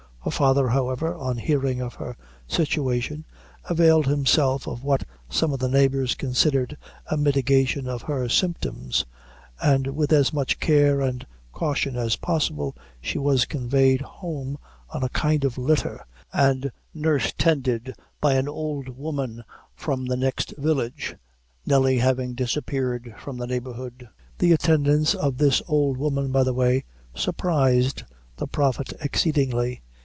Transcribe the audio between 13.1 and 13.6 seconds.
was